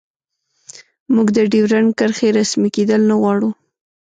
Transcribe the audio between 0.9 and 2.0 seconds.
موږ د ډیورنډ